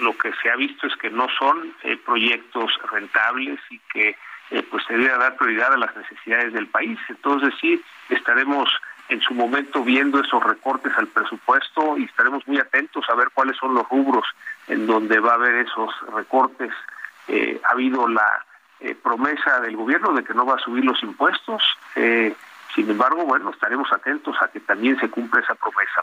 [0.00, 4.16] lo que se ha visto es que no son eh, proyectos rentables y que
[4.50, 6.98] eh, pues se debe dar prioridad a las necesidades del país.
[7.08, 8.68] Entonces sí, estaremos
[9.08, 13.56] en su momento viendo esos recortes al presupuesto y estaremos muy atentos a ver cuáles
[13.56, 14.26] son los rubros
[14.68, 16.72] en donde va a haber esos recortes.
[17.64, 18.44] ha habido la
[19.02, 21.62] promesa del gobierno de que no va a subir los impuestos.
[22.76, 26.02] Sin embargo, bueno, estaremos atentos a que también se cumpla esa promesa,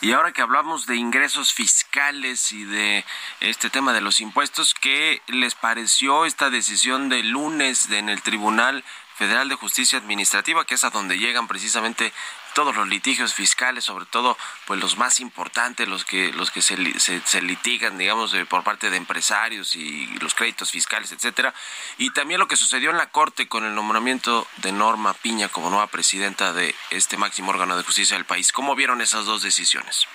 [0.00, 3.04] Y ahora que hablamos de ingresos fiscales y de
[3.40, 8.82] este tema de los impuestos, ¿qué les pareció esta decisión de lunes en el Tribunal
[9.16, 12.14] Federal de Justicia Administrativa, que es a donde llegan precisamente
[12.54, 14.36] todos los litigios fiscales, sobre todo
[14.66, 18.96] pues los más importantes, los que los que se, se, litigan, digamos, por parte de
[18.96, 21.54] empresarios y los créditos fiscales, etcétera,
[21.98, 25.70] y también lo que sucedió en la Corte con el nombramiento de Norma Piña como
[25.70, 28.52] nueva presidenta de este máximo órgano de justicia del país.
[28.52, 30.06] ¿Cómo vieron esas dos decisiones?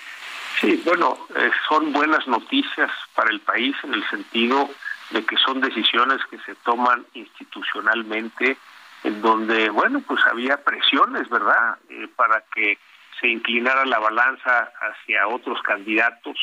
[0.60, 4.70] Sí, bueno, eh, son buenas noticias para el país en el sentido
[5.10, 8.56] de que son decisiones que se toman institucionalmente
[9.04, 12.78] en donde, bueno, pues había presiones, ¿verdad?, eh, para que
[13.20, 16.36] se inclinara la balanza hacia otros candidatos.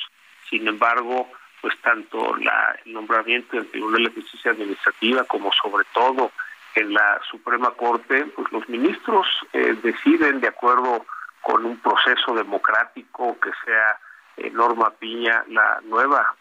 [0.50, 1.32] Sin embargo,
[1.62, 6.32] pues tanto la, el nombramiento del Tribunal de Justicia Administrativa como sobre todo
[6.76, 11.06] en la Suprema Corte, pues los ministros eh, deciden de acuerdo
[11.42, 14.00] con un proceso democrático que sea
[14.38, 16.36] eh, Norma Piña la nueva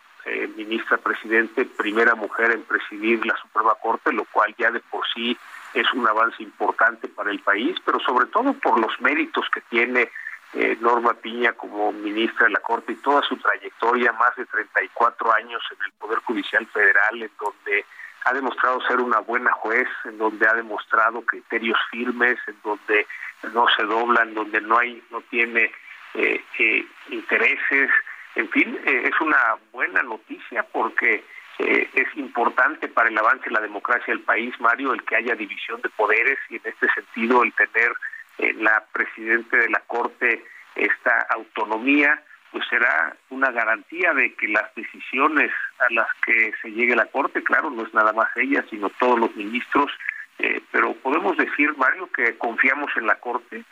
[0.56, 5.36] ministra presidente, primera mujer en presidir la Suprema Corte, lo cual ya de por sí
[5.74, 10.10] es un avance importante para el país, pero sobre todo por los méritos que tiene
[10.54, 15.32] eh, Norma Piña como ministra de la Corte y toda su trayectoria, más de 34
[15.34, 17.86] años en el Poder Judicial Federal, en donde
[18.24, 23.06] ha demostrado ser una buena juez, en donde ha demostrado criterios firmes, en donde
[23.54, 25.72] no se dobla, en donde no hay, no tiene
[26.14, 27.90] eh, eh, intereses,
[28.34, 31.22] en fin, es una buena noticia porque
[31.58, 35.34] eh, es importante para el avance de la democracia del país, Mario, el que haya
[35.34, 37.92] división de poderes y en este sentido el tener
[38.38, 40.44] en la presidente de la Corte
[40.74, 46.96] esta autonomía, pues será una garantía de que las decisiones a las que se llegue
[46.96, 49.90] la Corte, claro, no es nada más ella, sino todos los ministros,
[50.38, 53.62] eh, pero podemos decir, Mario, que confiamos en la Corte,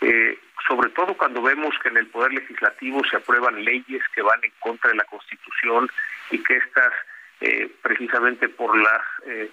[0.00, 4.42] eh, sobre todo cuando vemos que en el Poder Legislativo se aprueban leyes que van
[4.42, 5.90] en contra de la Constitución
[6.30, 6.92] y que estas
[7.40, 9.50] eh, precisamente por las eh,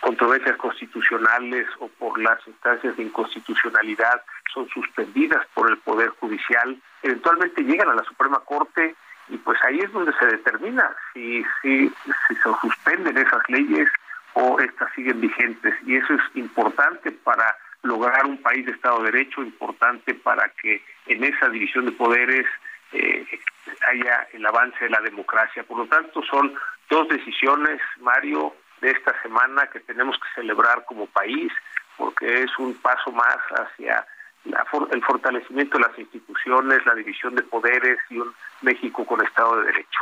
[0.00, 4.22] controversias constitucionales o por las instancias de inconstitucionalidad
[4.52, 8.94] son suspendidas por el Poder Judicial, eventualmente llegan a la Suprema Corte
[9.28, 11.88] y pues ahí es donde se determina si, si,
[12.28, 13.88] si se suspenden esas leyes
[14.34, 15.74] o estas siguen vigentes.
[15.86, 20.82] Y eso es importante para lograr un país de Estado de Derecho, importante para que
[21.06, 22.46] en esa división de poderes
[22.92, 23.26] eh,
[23.88, 25.62] haya el avance de la democracia.
[25.64, 26.54] Por lo tanto, son
[26.88, 31.52] dos decisiones, Mario, de esta semana que tenemos que celebrar como país,
[31.96, 34.06] porque es un paso más hacia
[34.44, 39.66] el fortalecimiento de las instituciones, la división de poderes y un México con Estado de
[39.66, 40.00] Derecho.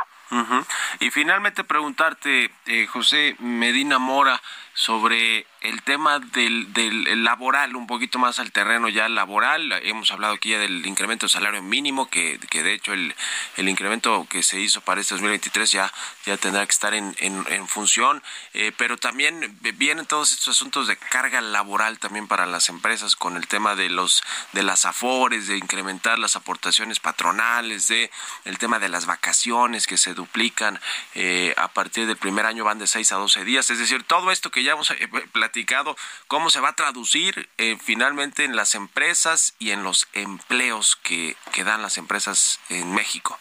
[0.99, 4.39] Y finalmente preguntarte, eh, José Medina Mora,
[4.73, 9.71] sobre el tema del, del laboral, un poquito más al terreno ya laboral.
[9.83, 13.13] Hemos hablado aquí ya del incremento del salario mínimo, que, que de hecho el,
[13.57, 15.93] el incremento que se hizo para este 2023 ya,
[16.25, 20.97] ya tendrá que estar en, en, función, eh, pero también vienen todos estos asuntos de
[20.97, 25.57] carga laboral también para las empresas con el tema de los de las afores, de
[25.57, 28.09] incrementar las aportaciones patronales, de
[28.45, 30.79] el tema de las vacaciones que se duplican
[31.15, 34.31] eh, a partir del primer año van de 6 a 12 días, es decir, todo
[34.31, 35.09] esto que ya hemos eh,
[35.49, 35.95] platicado,
[36.27, 41.35] cómo se va a traducir eh, finalmente en las empresas y en los empleos que,
[41.65, 43.37] dan las empresas en México.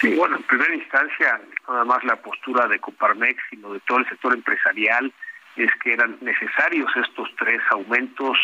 [0.00, 4.08] Sí, bueno, en primera instancia, nada más la postura de Coparmex, sino de todo el
[4.08, 5.12] sector empresarial,
[5.56, 8.38] es que eran necesarios estos tres aumentos,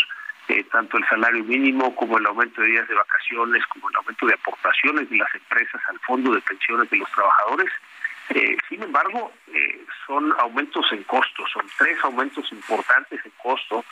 [0.48, 4.26] eh, tanto el salario mínimo como el aumento de días de vacaciones, como el aumento
[4.26, 7.70] de aportaciones de las empresas al fondo de pensiones de los trabajadores,
[8.30, 13.84] eh, sin embargo, eh, son aumentos en costo, son tres aumentos importantes en costo,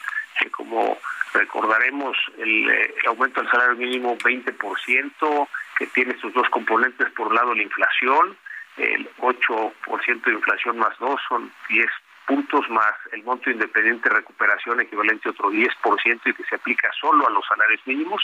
[0.52, 0.98] como
[1.34, 7.34] recordaremos, el, eh, aumento del salario mínimo 20%, que tiene sus dos componentes, por un
[7.34, 8.36] lado la inflación,
[8.76, 11.86] el 8% de inflación más dos son 10
[12.26, 16.88] puntos más el monto independiente de recuperación equivalente a otro 10% y que se aplica
[16.98, 18.22] solo a los salarios mínimos.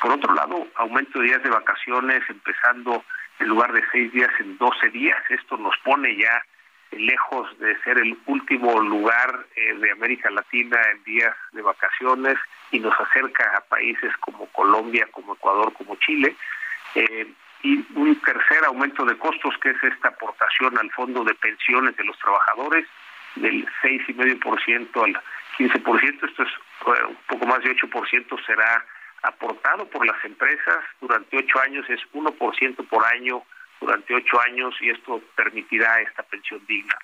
[0.00, 3.04] Por otro lado, aumento de días de vacaciones empezando
[3.40, 5.18] en lugar de seis días en doce días.
[5.28, 6.42] Esto nos pone ya
[6.92, 12.36] lejos de ser el último lugar eh, de América Latina en días de vacaciones
[12.70, 16.34] y nos acerca a países como Colombia, como Ecuador, como Chile.
[16.94, 17.32] Eh,
[17.62, 22.04] y un tercer aumento de costos que es esta aportación al fondo de pensiones de
[22.04, 22.86] los trabajadores
[23.34, 25.20] del 6,5% al
[25.58, 28.84] 15%, esto es eh, un poco más de 8% será
[29.22, 33.42] aportado por las empresas durante ocho años es 1% por año
[33.80, 36.96] durante ocho años y esto permitirá esta pensión digna.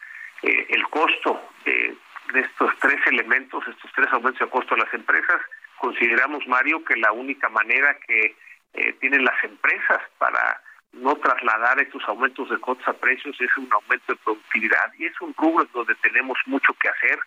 [0.43, 5.41] Eh, el costo de estos tres elementos, estos tres aumentos de costo a las empresas,
[5.79, 8.37] consideramos, Mario, que la única manera que
[8.75, 10.61] eh, tienen las empresas para
[10.93, 15.21] no trasladar estos aumentos de cotas a precios es un aumento de productividad y es
[15.21, 17.19] un rubro donde tenemos mucho que hacer,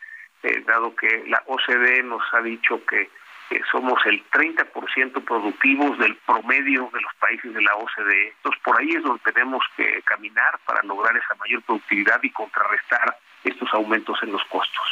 [0.44, 3.10] eh, dado que la OCDE nos ha dicho que
[3.72, 8.34] somos el 30% productivos del promedio de los países de la OCDE.
[8.38, 13.18] Entonces, por ahí es donde tenemos que caminar para lograr esa mayor productividad y contrarrestar
[13.44, 14.86] estos aumentos en los costos.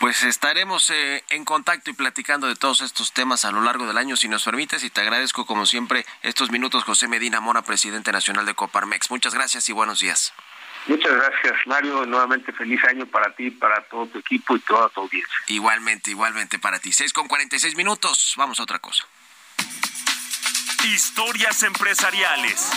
[0.00, 3.98] Pues estaremos eh, en contacto y platicando de todos estos temas a lo largo del
[3.98, 8.12] año, si nos permites, y te agradezco como siempre estos minutos, José Medina Mora, presidente
[8.12, 9.10] nacional de Coparmex.
[9.10, 10.32] Muchas gracias y buenos días.
[10.86, 12.04] Muchas gracias, Mario.
[12.06, 15.36] Nuevamente feliz año para ti, para todo tu equipo y toda tu audiencia.
[15.46, 16.92] Igualmente, igualmente para ti.
[16.92, 18.34] 6 con 46 minutos.
[18.36, 19.04] Vamos a otra cosa.
[20.84, 22.70] Historias empresariales.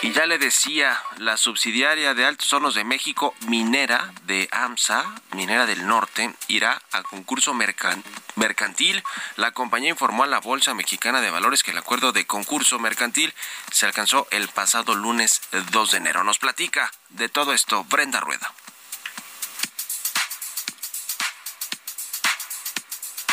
[0.00, 5.66] Y ya le decía, la subsidiaria de Altos Hornos de México, Minera de AMSA, Minera
[5.66, 9.02] del Norte, irá a concurso mercantil.
[9.34, 13.34] La compañía informó a la Bolsa Mexicana de Valores que el acuerdo de concurso mercantil
[13.72, 15.40] se alcanzó el pasado lunes
[15.72, 16.22] 2 de enero.
[16.22, 18.52] Nos platica de todo esto Brenda Rueda.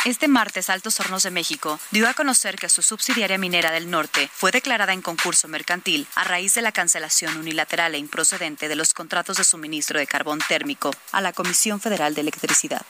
[0.06, 4.30] Este martes, Altos Hornos de México dio a conocer que su subsidiaria minera del norte
[4.32, 8.94] fue declarada en concurso mercantil a raíz de la cancelación unilateral e improcedente de los
[8.94, 12.86] contratos de suministro de carbón térmico a la Comisión Federal de Electricidad.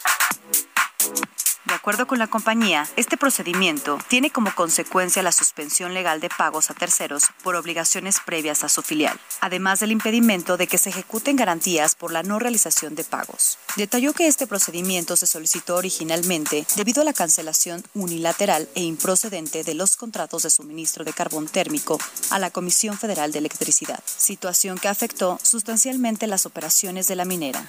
[1.67, 6.71] De acuerdo con la compañía, este procedimiento tiene como consecuencia la suspensión legal de pagos
[6.71, 11.35] a terceros por obligaciones previas a su filial, además del impedimento de que se ejecuten
[11.35, 13.59] garantías por la no realización de pagos.
[13.75, 19.75] Detalló que este procedimiento se solicitó originalmente debido a la cancelación unilateral e improcedente de
[19.75, 21.99] los contratos de suministro de carbón térmico
[22.31, 27.67] a la Comisión Federal de Electricidad, situación que afectó sustancialmente las operaciones de la minera.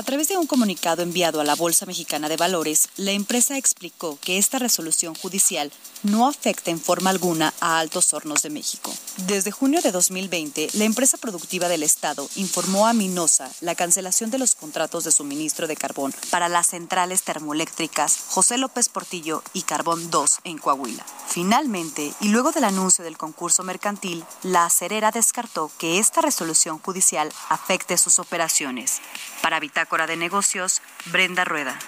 [0.00, 4.18] A través de un comunicado enviado a la Bolsa Mexicana de Valores, la empresa explicó
[4.22, 5.70] que esta resolución judicial
[6.02, 8.92] no afecta en forma alguna a Altos Hornos de México.
[9.26, 14.38] Desde junio de 2020, la empresa productiva del Estado informó a Minosa la cancelación de
[14.38, 20.10] los contratos de suministro de carbón para las centrales termoeléctricas José López Portillo y Carbón
[20.10, 21.04] 2 en Coahuila.
[21.28, 27.32] Finalmente, y luego del anuncio del concurso mercantil, la acerera descartó que esta resolución judicial
[27.48, 29.00] afecte sus operaciones.
[29.42, 31.78] Para Bitácora de Negocios, Brenda Rueda.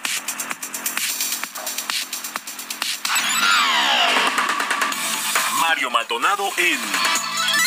[5.73, 6.79] Mario Maldonado en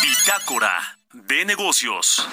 [0.00, 2.28] Bitácora de Negocios.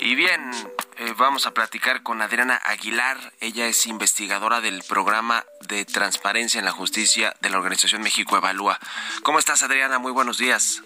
[0.00, 0.50] Y bien,
[0.96, 3.34] eh, vamos a platicar con Adriana Aguilar.
[3.40, 8.78] Ella es investigadora del programa de transparencia en la justicia de la Organización México Evalúa.
[9.24, 9.98] ¿Cómo estás, Adriana?
[9.98, 10.80] Muy buenos días.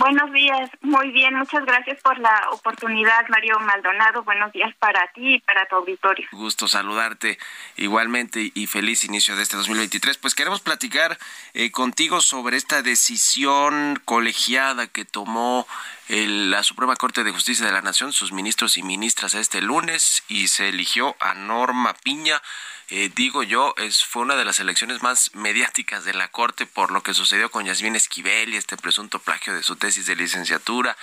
[0.00, 4.22] Buenos días, muy bien, muchas gracias por la oportunidad, Mario Maldonado.
[4.22, 6.26] Buenos días para ti y para tu auditorio.
[6.32, 7.38] Gusto saludarte
[7.76, 10.16] igualmente y feliz inicio de este 2023.
[10.16, 11.18] Pues queremos platicar
[11.52, 15.66] eh, contigo sobre esta decisión colegiada que tomó
[16.08, 20.48] la Suprema Corte de Justicia de la Nación, sus ministros y ministras este lunes y
[20.48, 22.40] se eligió a Norma Piña
[22.90, 26.90] eh, digo yo, es, fue una de las elecciones más mediáticas de la Corte por
[26.90, 30.96] lo que sucedió con Yasmín Esquivel y este presunto plagio de su tesis de licenciatura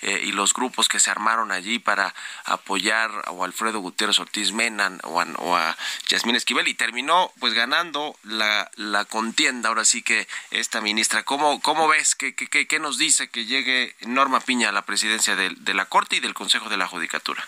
[0.00, 2.14] eh, y los grupos que se armaron allí para
[2.46, 5.76] apoyar a Alfredo Gutiérrez Ortiz Menan o a,
[6.08, 8.70] Yasmín Esquivel y terminó pues ganando la,
[9.10, 11.24] contienda, ahora sí que esta ministra.
[11.24, 12.14] ¿Cómo, cómo ves?
[12.14, 16.16] ¿Qué, qué, nos dice que llegue Norma Piña a la presidencia de, de la Corte
[16.16, 17.46] y del Consejo de la Judicatura?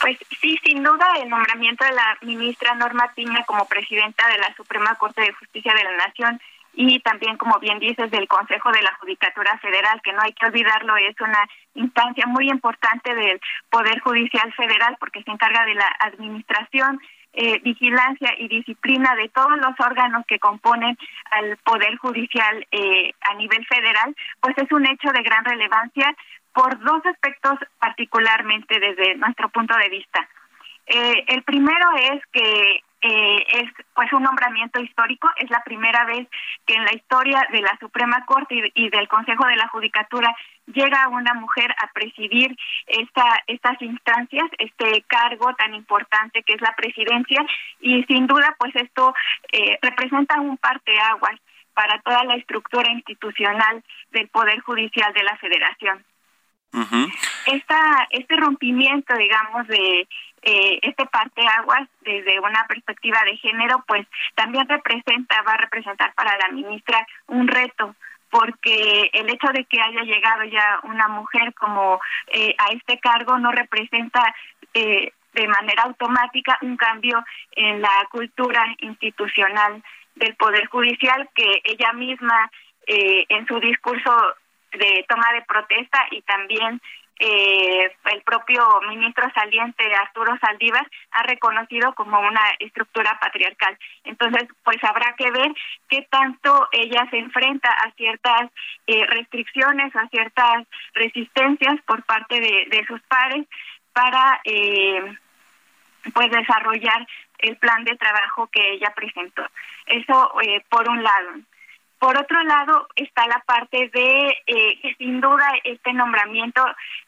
[0.00, 4.54] Pues sí, sin duda el nombramiento de la ministra Norma Piña como presidenta de la
[4.54, 6.40] Suprema Corte de Justicia de la Nación
[6.74, 10.46] y también, como bien dices, del Consejo de la Judicatura Federal, que no hay que
[10.46, 11.44] olvidarlo, es una
[11.74, 17.00] instancia muy importante del Poder Judicial Federal porque se encarga de la administración,
[17.32, 20.96] eh, vigilancia y disciplina de todos los órganos que componen
[21.32, 26.14] al Poder Judicial eh, a nivel federal, pues es un hecho de gran relevancia
[26.58, 30.28] por dos aspectos particularmente desde nuestro punto de vista.
[30.86, 36.26] Eh, el primero es que eh, es pues un nombramiento histórico, es la primera vez
[36.66, 40.34] que en la historia de la Suprema Corte y, del Consejo de la Judicatura
[40.66, 42.56] llega una mujer a presidir
[42.88, 47.40] esta, estas instancias, este cargo tan importante que es la presidencia
[47.78, 49.14] y sin duda pues esto
[49.52, 51.38] eh, representa un parteaguas
[51.72, 56.04] para toda la estructura institucional del Poder Judicial de la Federación.
[57.46, 60.06] Esta, este rompimiento, digamos, de
[60.42, 66.36] eh, este parteaguas desde una perspectiva de género, pues también representa, va a representar para
[66.38, 67.94] la ministra un reto
[68.30, 73.38] porque el hecho de que haya llegado ya una mujer como eh, a este cargo
[73.38, 74.34] no representa
[74.74, 79.82] eh, de manera automática un cambio en la cultura institucional
[80.14, 82.50] del Poder Judicial que ella misma
[82.86, 84.10] eh, en su discurso
[84.72, 86.80] de toma de protesta y también
[87.20, 93.76] eh, el propio ministro saliente Arturo Saldívar ha reconocido como una estructura patriarcal.
[94.04, 95.52] Entonces, pues habrá que ver
[95.88, 98.50] qué tanto ella se enfrenta a ciertas
[98.86, 103.46] eh, restricciones, a ciertas resistencias por parte de, de sus pares
[103.92, 105.16] para eh,
[106.14, 107.06] pues desarrollar
[107.38, 109.44] el plan de trabajo que ella presentó.
[109.86, 111.30] Eso eh, por un lado.
[111.98, 116.64] Por otro lado está la parte de eh, que sin duda este nombramiento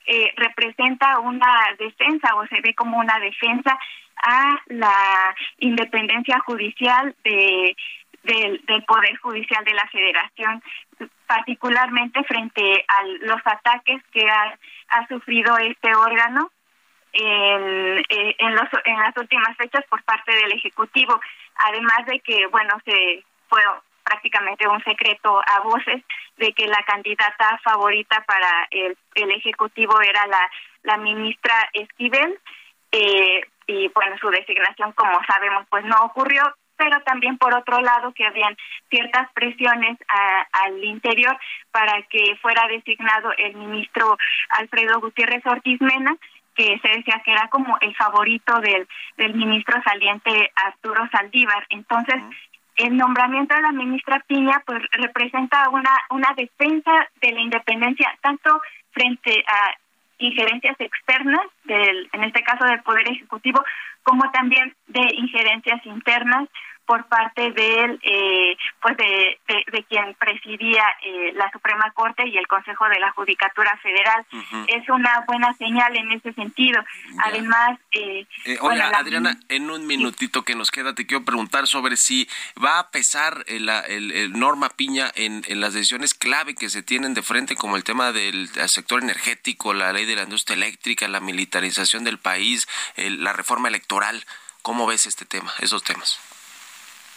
[0.07, 3.79] eh, representa una defensa o se ve como una defensa
[4.23, 7.77] a la independencia judicial de,
[8.25, 10.63] del, Poder Judicial de la Federación,
[11.27, 14.59] particularmente frente a los ataques que ha,
[15.09, 16.51] sufrido este órgano
[17.13, 21.21] en, eh, en, los, en las últimas fechas por parte del Ejecutivo,
[21.65, 23.63] además de que, bueno, se fue
[24.11, 26.03] prácticamente un secreto a voces
[26.37, 30.51] de que la candidata favorita para el, el Ejecutivo era la,
[30.83, 32.39] la ministra Esquivel,
[32.91, 36.43] eh, y bueno, su designación, como sabemos, pues no ocurrió,
[36.77, 38.57] pero también por otro lado que habían
[38.89, 41.39] ciertas presiones a, al interior
[41.71, 44.17] para que fuera designado el ministro
[44.49, 46.17] Alfredo Gutiérrez Ortiz Mena,
[46.57, 51.65] que se decía que era como el favorito del, del ministro saliente Arturo Saldívar.
[51.69, 52.17] Entonces,
[52.87, 58.61] el nombramiento de la ministra Piña pues representa una, una defensa de la independencia tanto
[58.93, 59.75] frente a
[60.19, 63.63] injerencias externas, del, en este caso del Poder Ejecutivo,
[64.03, 66.49] como también de injerencias internas
[66.91, 72.37] por parte de eh, pues de, de, de, quien presidía eh, la Suprema Corte y
[72.37, 74.27] el Consejo de la Judicatura Federal.
[74.33, 74.65] Uh -huh.
[74.67, 76.83] Es una buena señal en ese sentido.
[76.83, 77.23] Ya.
[77.27, 79.55] Además, eh, eh hola bueno, Adriana, la...
[79.57, 82.29] en un minutito que nos queda te quiero preguntar sobre si
[82.59, 86.83] va a pesar el, el, el Norma Piña en, en, las decisiones clave que se
[86.83, 91.07] tienen de frente, como el tema del sector energético, la ley de la industria eléctrica,
[91.07, 92.67] la militarización del país,
[92.97, 94.25] la reforma electoral.
[94.63, 96.30] ¿Cómo ves este tema, esos temas?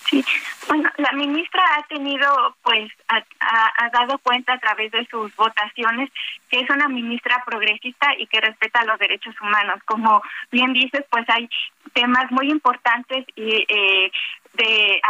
[0.10, 0.24] Sí,
[0.68, 6.10] bueno, la ministra ha tenido, pues, ha, ha, dado cuenta a través de sus votaciones
[6.50, 9.80] que es una ministra progresista y que respeta los derechos humanos.
[9.86, 11.50] Como bien dices, pues hay
[11.94, 14.12] temas muy importantes y eh,
[14.54, 15.02] de,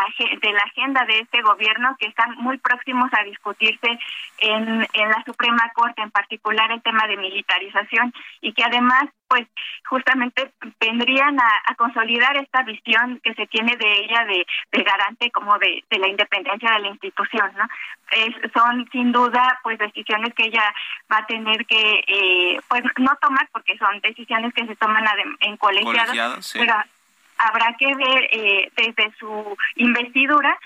[0.41, 3.99] de la agenda de este gobierno que están muy próximos a discutirse
[4.39, 9.47] en, en la Suprema Corte, en particular el tema de militarización y que además pues
[9.89, 15.31] justamente vendrían a, a, consolidar esta visión que se tiene de ella de, de garante
[15.31, 17.67] como de, de, la independencia de la institución, ¿no?
[18.11, 20.73] Es, son sin duda pues decisiones que ella
[21.11, 25.03] va a tener que eh, pues no tomar porque son decisiones que se toman
[25.39, 26.59] en colegiados, Colegiado, sí.
[26.59, 26.75] pero
[27.47, 30.57] habrá que ver eh, desde su investidura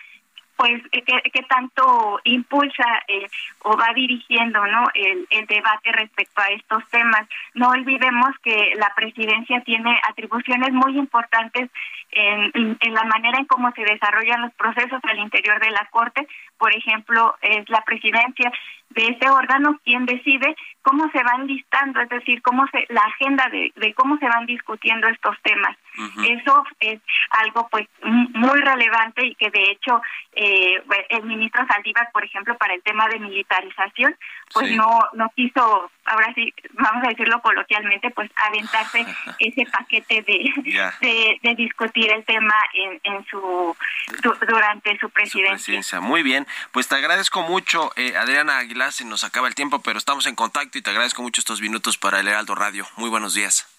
[0.58, 3.28] pues qué, qué tanto impulsa eh,
[3.64, 7.28] o va dirigiendo no el, el debate respecto a estos temas.
[7.54, 11.70] No olvidemos que la presidencia tiene atribuciones muy importantes
[12.12, 16.28] en, en la manera en cómo se desarrollan los procesos al interior de la corte.
[16.58, 18.52] Por ejemplo es la presidencia
[18.90, 23.48] de ese órgano quien decide cómo se van listando, es decir, cómo se la agenda
[23.52, 25.76] de, de cómo se van discutiendo estos temas.
[25.98, 26.40] Uh -huh.
[26.40, 30.02] Eso es algo pues muy relevante y que de hecho
[30.34, 34.16] eh, el ministro Saldívar, por ejemplo, para el tema de militarización,
[34.54, 34.76] pues sí.
[34.76, 39.06] no no quiso, ahora sí, vamos a decirlo coloquialmente, pues aventarse
[39.40, 40.96] ese paquete de, yeah.
[41.02, 43.76] de, de, discutir el tema en, en su
[44.24, 45.58] du, durante su presidencia.
[45.58, 46.02] su presidencia.
[46.02, 49.98] Muy bien, pues te agradezco mucho, eh, Adriana Aguilar, se nos acaba el tiempo, pero
[49.98, 52.88] estamos en contacto y te agradezco mucho estos minutos para el Heraldo Radio.
[52.98, 53.77] Muy buenos días.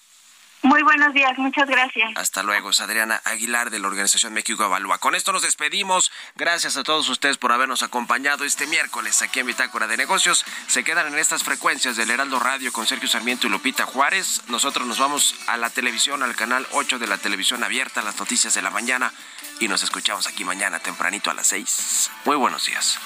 [0.62, 2.10] Muy buenos días, muchas gracias.
[2.16, 4.98] Hasta luego, es Adriana Aguilar de la Organización México Evalúa.
[4.98, 6.10] Con esto nos despedimos.
[6.34, 10.44] Gracias a todos ustedes por habernos acompañado este miércoles aquí en Bitácora de Negocios.
[10.66, 14.42] Se quedan en estas frecuencias del Heraldo Radio con Sergio Sarmiento y Lupita Juárez.
[14.48, 18.54] Nosotros nos vamos a la televisión, al canal 8 de la televisión abierta, las noticias
[18.54, 19.12] de la mañana.
[19.60, 22.10] Y nos escuchamos aquí mañana tempranito a las 6.
[22.24, 22.98] Muy buenos días.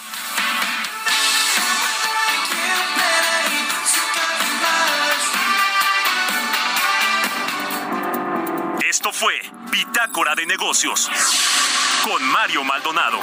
[8.93, 9.33] Esto fue
[9.71, 11.09] Bitácora de Negocios
[12.05, 13.17] con Mario Maldonado.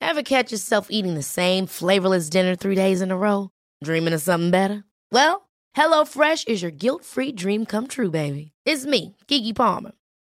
[0.00, 3.50] Ever catch yourself eating the same flavorless dinner three days in a row?
[3.84, 4.84] Dreaming of something better?
[5.10, 8.52] Well, HelloFresh is your guilt-free dream come true, baby.
[8.64, 9.92] It's me, Kiki Palmer.